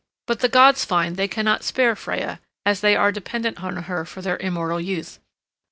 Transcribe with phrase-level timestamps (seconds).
[0.25, 4.23] But the gods find they cannot spare Freya, as they are dependent on her for
[4.23, 5.19] their immortal youth.